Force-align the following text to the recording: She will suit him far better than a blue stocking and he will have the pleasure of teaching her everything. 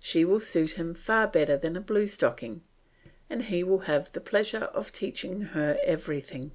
She 0.00 0.24
will 0.24 0.40
suit 0.40 0.78
him 0.78 0.94
far 0.94 1.28
better 1.28 1.58
than 1.58 1.76
a 1.76 1.80
blue 1.82 2.06
stocking 2.06 2.62
and 3.28 3.42
he 3.42 3.62
will 3.62 3.80
have 3.80 4.10
the 4.12 4.20
pleasure 4.22 4.64
of 4.72 4.92
teaching 4.92 5.42
her 5.42 5.78
everything. 5.84 6.52